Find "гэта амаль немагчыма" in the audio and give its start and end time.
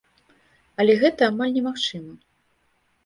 1.03-2.13